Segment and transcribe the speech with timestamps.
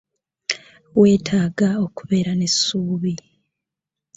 [0.99, 3.13] Weetaaga okubeera n'essuubi.